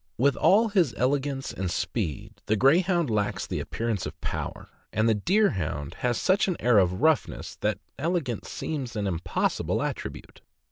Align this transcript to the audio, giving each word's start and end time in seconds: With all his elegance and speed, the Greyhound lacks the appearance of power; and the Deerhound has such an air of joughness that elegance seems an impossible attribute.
With 0.17 0.35
all 0.35 0.69
his 0.69 0.95
elegance 0.97 1.53
and 1.53 1.69
speed, 1.69 2.41
the 2.47 2.55
Greyhound 2.55 3.11
lacks 3.11 3.45
the 3.45 3.59
appearance 3.59 4.07
of 4.07 4.19
power; 4.19 4.67
and 4.91 5.07
the 5.07 5.13
Deerhound 5.13 5.93
has 5.99 6.17
such 6.19 6.47
an 6.47 6.57
air 6.59 6.79
of 6.79 6.99
joughness 6.99 7.55
that 7.59 7.77
elegance 7.99 8.49
seems 8.49 8.95
an 8.95 9.05
impossible 9.05 9.83
attribute. 9.83 10.41